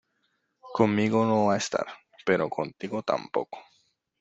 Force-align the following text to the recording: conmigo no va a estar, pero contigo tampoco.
conmigo 0.77 1.21
no 1.27 1.37
va 1.45 1.53
a 1.53 1.57
estar, 1.57 1.85
pero 2.25 2.49
contigo 2.49 3.03
tampoco. 3.03 3.59